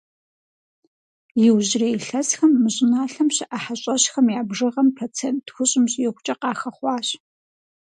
[1.45, 7.07] Иужьрей илъэсхэм мы щӀыналъэм щыӀэ хьэщӀэщхэм я бжыгъэм процент тхущӏым щӀигъукӀэ къахэхъуащ.